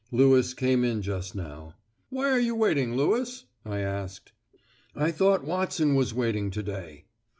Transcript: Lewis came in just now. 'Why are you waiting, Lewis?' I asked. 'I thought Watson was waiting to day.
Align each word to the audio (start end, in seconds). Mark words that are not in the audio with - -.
Lewis 0.11 0.55
came 0.55 0.83
in 0.83 1.03
just 1.03 1.35
now. 1.35 1.75
'Why 2.09 2.27
are 2.31 2.39
you 2.39 2.55
waiting, 2.55 2.95
Lewis?' 2.97 3.43
I 3.63 3.81
asked. 3.81 4.31
'I 4.95 5.11
thought 5.11 5.43
Watson 5.45 5.93
was 5.93 6.11
waiting 6.11 6.49
to 6.49 6.63
day. 6.63 7.05